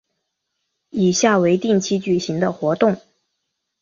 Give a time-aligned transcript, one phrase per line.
[0.89, 2.99] 以下为定期举行的活动